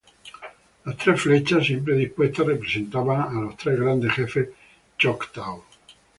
[0.83, 4.49] Las tres flechas, siempre dispuestas, representaban a los tres grandes jefes
[4.97, 5.63] choctaw.